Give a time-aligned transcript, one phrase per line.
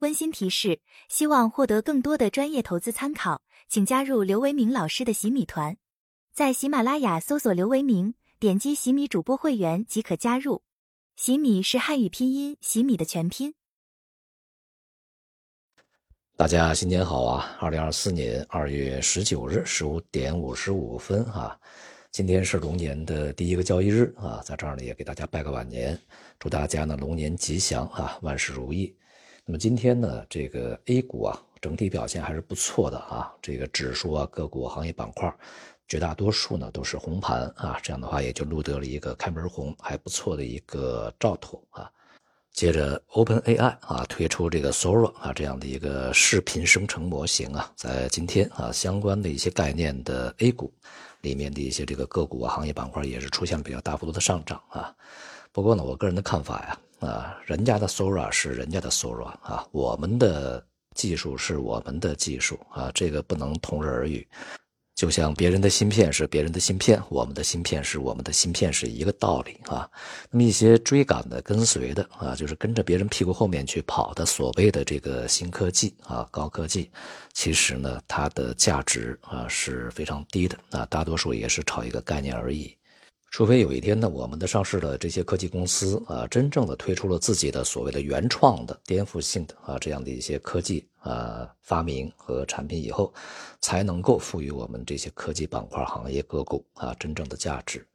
[0.00, 5.76] 温馨提示：希望获得更多的专业投资参考，请加入刘维明老师的洗米团，
[6.32, 10.62] 在喜马拉雅搜索刘维明，点击洗米主播会员即可加入。
[11.16, 13.54] 洗米是汉语拼音洗米的全拼。
[16.36, 17.56] 大家新年好啊！
[17.58, 21.58] 二零二四年二月十九日十五点五十五分啊，
[22.12, 26.00] 今天是龙年的第一个交易日啊，在这儿呢也给大家拜个晚年，
[26.38, 28.96] 祝大家呢龙年吉祥啊，万事如意。
[29.50, 33.32] 那么今天呢，这个 A 股啊，整体表现还是不错的啊。
[33.40, 35.34] 这个指数啊，个股、行业板块，
[35.88, 37.80] 绝大多数呢都是红盘啊。
[37.82, 41.90] 这样的话，也就录得了一个开门红，还不错的一个兆头啊。
[42.52, 50.70] 接着，Open AI 啊推出这个 Sora 啊这样的一个视频生成模型啊，在今天啊，相关的一些概念的 A 股
[51.22, 54.94] 里面的一些这个个股啊、行业板块也是出现了比较大幅度的上涨啊。
[55.52, 56.78] 不过呢，我个人的看法呀。
[57.00, 64.26] 啊人家的 Sora 是人家的 Sora 啊，我们的技术是我们的技术啊，这个不能同日而语。
[64.96, 69.88] 就像别人的芯片是别人的芯片，我们的芯片是我们的芯片是一个道理啊。
[70.28, 76.90] 那么一些追赶的、跟随的啊，就是跟着别人屁股后面去跑的所谓的这个新科技啊、高科技，
[77.32, 82.76] 其实呢，它的价值啊是非常低的啊，大多数也是炒一个概念而已。
[83.30, 93.12] 除非有一天呢，我们的上市的这些科技公司啊，真正的推出了自己的所谓的原创的、颠覆性的啊这样的一些科技啊发明和产品以后，
[93.60, 97.86] 才能够赋予我们这些科技板块行业个股啊真正的价值。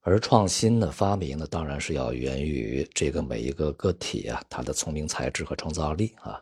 [0.00, 6.40] 而创新的发明呢，当然是要源于这个每一个个体啊，他的聪明才智和创造力啊。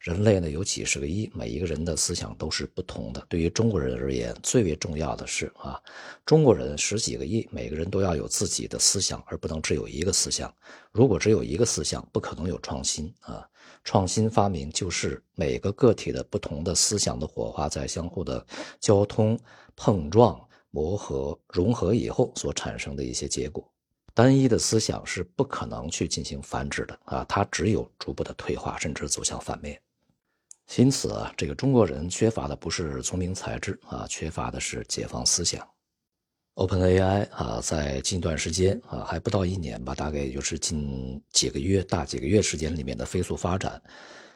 [0.00, 3.24] 人类呢有几十个亿，每一个人的思想都是不同的。
[3.28, 5.80] 对于中国人而言，最为重要的是啊，
[6.24, 10.54] 中国人十几个亿，每个人都要有自己的思想，而不能只有一个思想。
[10.92, 13.46] 如果只有一个思想，不可能有创新啊。
[13.82, 18.44] 创新发明就是每个个体的不同的思想的火花在相互的
[18.78, 19.38] 交通、
[19.74, 23.68] 碰撞、磨合、融合以后所产生的一些结果。
[24.14, 29.80] 单一的思想是不可能去进行繁殖的啊，它只有逐步的退化，甚至走向反面。
[30.76, 35.66] 因此啊，这个中国人缺乏的不是聪明才智啊，缺乏的是解放思想。
[36.54, 43.80] OpenAI 啊，在近段时间啊，还不到一年吧，大概也就是近几个月、大几个月时间里面的飞速发展，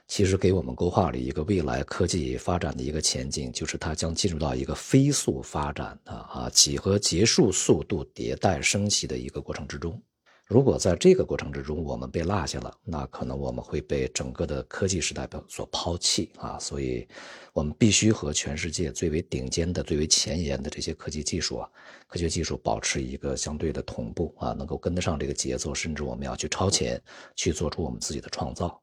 [0.09, 10.01] 其实给我们勾画了一个未来科技发展的一个前景，就是它将进入到一个飞速发展的啊几何结束速度迭代升级的一个过程之中。
[10.45, 16.59] 如果在这个过程之中我们被落下了，那可能我们会被整个的科技时代所抛弃啊！
[16.59, 17.09] 所以，
[17.55, 21.71] 我们必须和全世界最为顶尖的、最为前沿的这些科技技术啊、
[22.07, 27.01] 科学技术保持一个相对的同步啊，能够跟得上这个节奏，甚至我们要去超前，
[27.35, 28.79] 去做出我们自己的创造。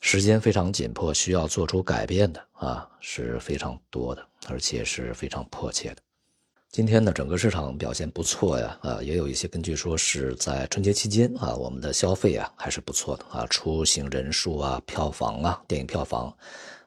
[0.00, 5.96] 时间非常紧迫，需要做出改变的啊是非常多的，而且是非常迫切的。
[6.74, 16.36] 今天呢，整个市场表现不错呀，啊，也有一些根据说是在春节期间啊，我们的消费啊还是不错的啊，出行人数啊、票房啊、电影票房，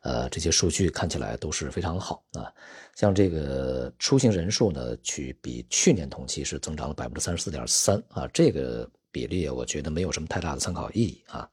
[0.01, 2.51] 呃，这些数据看起来都是非常好啊。
[2.95, 11.49] 像这个出行人数呢，去比去年同期是增长了百分之三十四点三啊，这个比例我觉得没有什么太大的参考意义啊。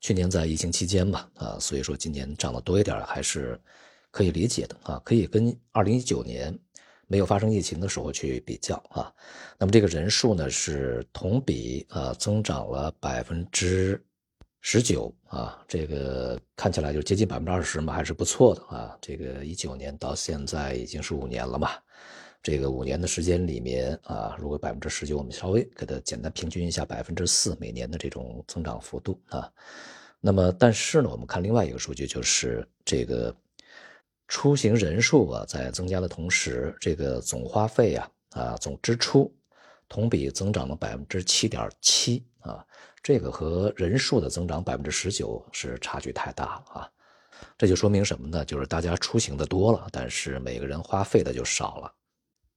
[0.00, 3.60] 去年在疫情期间嘛，啊，所以说今年涨得多一点还是
[4.12, 6.56] 可以理解的啊，可以跟二零一九年。
[7.14, 9.06] 没有发生疫情的时候去比较啊，
[9.56, 14.02] 那么这个人数呢是同比啊增长了百分之
[14.62, 18.98] 十九啊，这个看起来就接近百分之二十嘛，还是不错的啊。
[19.00, 21.70] 这个一九年到现在已经是五年了嘛，
[22.42, 29.48] 这个五年的时间里面啊，如果百分之十九，我们稍微给它简单平均一下，百分之四每年的这种增长幅度啊。
[30.20, 33.32] 那么但是呢，我们看另外一个数据，就是这个。
[34.34, 39.32] 出行人数啊，在增加的同时，这个总花费啊，啊总支出
[39.88, 42.66] 同比增长了百分之七点七啊，
[43.00, 46.90] 这个和人数的增长百分之十九是差距太大了啊，
[47.56, 48.44] 这就说明什么呢？
[48.44, 51.94] 就是大家出行的多了，但是每个人花费的就少了。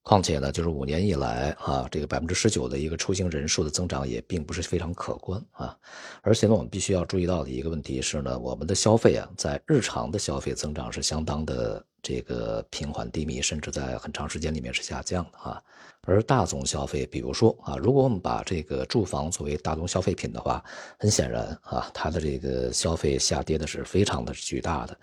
[0.08, 5.78] 况且呢，就是五年以来啊，这个百分之十九的一个出行人数的增长也并不是非常可观啊。
[6.22, 15.62] 而且呢，我们必须要注意到的一个问题是呢，我们的消费啊，在日常的消费增长是相当的这个平缓低迷，甚至在很长时间里面是下降的啊。
[16.04, 20.64] 而大宗消费，比如说啊，如果我们把这个住房作为大宗消费品的话，
[20.98, 24.98] 很显然啊，它的这个消费下跌的是非常的巨大的。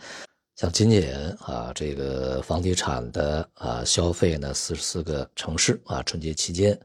[0.56, 6.78] 像今年啊，这个房地产的啊消费呢，四十四个城市啊，春节期间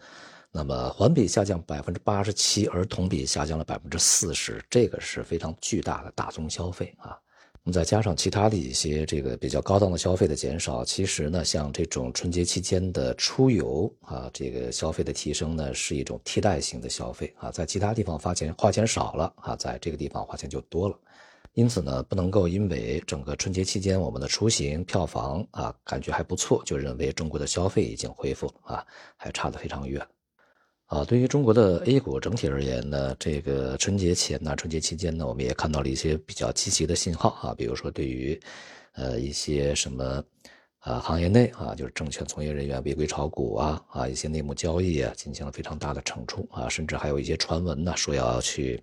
[0.51, 7.15] 那么环比下降百分之八十七，而同比下降了百分之四十，这个是非常巨大的大宗消费啊。
[7.61, 20.97] 那么再加上其他的一些这个比较高档的消费的减少，其实呢，像这种春节期间的出游啊，这个消费的提升呢，是一种替代性的消费啊，在其他地方花钱花钱少了啊，在这个地方花钱就多了。
[21.59, 28.85] 因此呢，不能够因为整个春节期间我们的出行票房啊感觉还不错，就认为中国的消费已经恢复了啊，
[29.17, 30.01] 还差得非常远。
[30.85, 38.39] 啊，对于中国的 A 股整体而言呢，这个春节前呢，春节期间呢，我们也看到了一些比较积极的信号啊，比如说对于，
[38.93, 40.23] 呃一些什么。
[40.79, 48.81] 啊，行业内啊，就是证券从业人员违规炒股啊，啊，一些内幕交易啊，进行了非常大的惩处啊，甚至还有一些传闻呢，说要去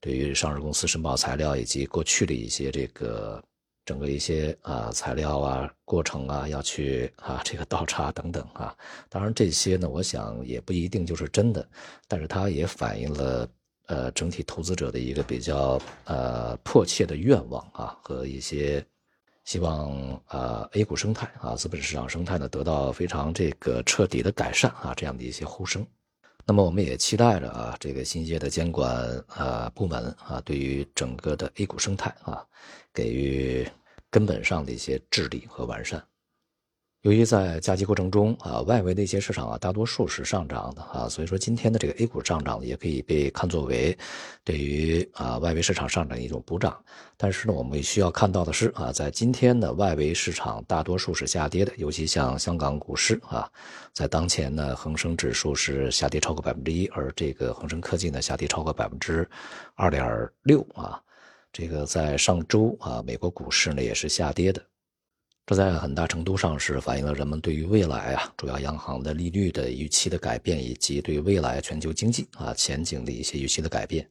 [0.00, 3.42] 对于上市公司申报材料以及过去的一些这个
[3.84, 8.74] 整个一些啊材料啊过程啊，要去啊这个倒查等等啊。
[9.10, 11.68] 当然这些呢，我想也不一定就是真的，
[12.08, 13.48] 但是它也反映了
[13.88, 18.82] 呃整体投资者的一个比较呃迫切的愿望啊和一些。
[19.46, 25.86] 希望啊，A 股生态啊，资本市场生态呢得到非常这个彻底的改善啊，这样的一些呼声。
[26.44, 32.44] 那么我们也期待着啊，这个新一届的监管啊部门啊，对于整个的 A 股生态啊，
[32.92, 33.66] 给予
[34.10, 36.04] 根本上的一些治理和完善。
[37.06, 43.96] 由于在假期过程中啊，外围的一些市场啊，大多数是上涨的啊，所以说今天的这个 A 股上涨也可以被看作为
[44.42, 46.76] 对于啊外围市场上涨的一种补涨。
[47.16, 53.48] 但是呢，我们需要看到的是啊，在今天的外围市场大多数是下跌的，尤其像香港股市啊，
[53.92, 59.24] 在当前呢，恒生指数是下跌超过百分之一，而这个恒生科技呢，下跌超过百分之
[59.76, 61.00] 二点六啊。
[61.52, 64.60] 这个在上周啊，美国股市呢也是下跌的。
[65.46, 74.04] 这在很大程度上是反映了人们对于未来啊主要央行的利率的预期的改变，以及对未来全球经济啊前景的一些预期的改变。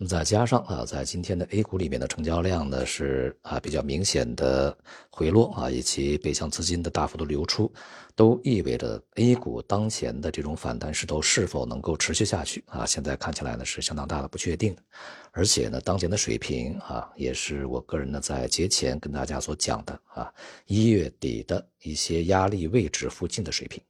[0.00, 4.76] 那么再加上啊，在今天的 A 股里面的成交量呢是啊比较明显的
[5.10, 7.68] 回落啊，以及北向资金的大幅度流出，
[8.14, 12.86] 都意味着 A 股当前的这种反弹势头是否能够持续下去啊？
[12.86, 14.76] 现在看起来呢是相当大的不确定。
[15.32, 20.32] 而且呢，当前的水平啊，也是我个人呢在节前跟大家所讲的啊，
[20.66, 23.82] 一月底的一些压力位置附近的水平。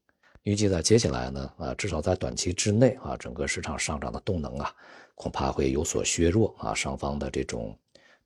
[0.45, 4.73] 预计在接下来呢，啊，至少在短期之内啊，整个市场上涨的动能啊，
[5.15, 7.77] 恐怕会有所削弱啊，上方的这种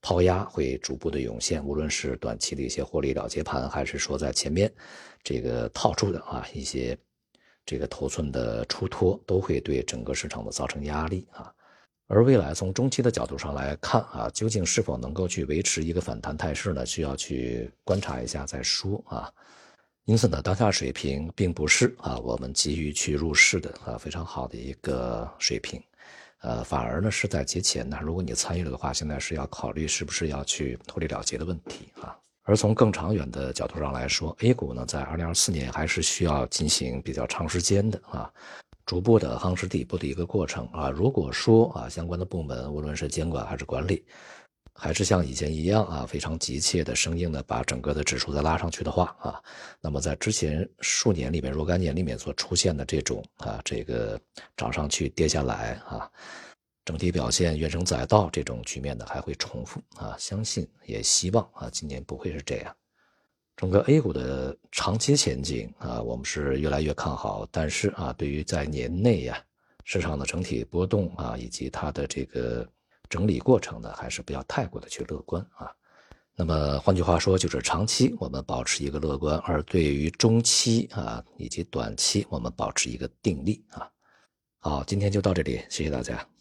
[0.00, 4.72] 抛压会逐步的涌现，无论是短期的一些获利了结盘，还是说在前面
[5.22, 6.96] 这个套住的啊一些
[7.64, 11.52] 这个头寸的出脱，都会对整个市场的造成压力啊。
[12.08, 16.84] 而未来从中期的角度上来看啊，究竟是否能够去维持一个反弹态势呢？
[16.84, 19.32] 需要去观察一下再说啊。
[20.04, 25.80] 因此呢，当下水平并不是啊我们急于去入市的啊非常好的一个水平，
[26.40, 32.18] 呃，反而呢是在节前呢，如果你参与了的话，现在是要考虑是不是要去脱离了结的问题啊。
[32.42, 38.28] 而从更长远的角度上来说，A 股呢在二零二四年还是需要进行比较长时间的啊，
[38.84, 40.90] 逐步的夯实底部的一个过程啊。
[40.90, 44.04] 如果说啊相关的部门无论是监管还是管理，
[44.74, 49.40] 还是像以前一样啊，非常急切的、生硬的把整个的指数再拉上去的话啊，
[49.80, 54.18] 那么在之前数年里面、若干年里面所出现的这种啊，这个
[54.56, 56.10] 涨上去跌下来啊，
[56.84, 60.16] 整体表现怨声载道这种局面呢，还会重复啊。
[60.18, 62.74] 相信也希望啊，今年不会是这样。
[63.56, 67.46] 整个 A 股的长期前景啊，我们是越来越看好。
[67.52, 69.38] 但是啊，对于在年内呀，
[69.84, 72.66] 市场的整体波动啊，以及它的这个。
[73.12, 75.70] 整理过程呢，还是不要太过的去乐观啊。
[76.34, 83.86] 那么换句话说，就是长期我们保持一个乐观，而对于中期啊以及短期，我们保持一个定力啊。
[84.60, 86.31] 好，今天就到这里，谢谢大家。